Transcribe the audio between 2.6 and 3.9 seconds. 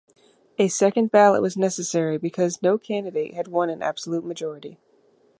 no candidate had won an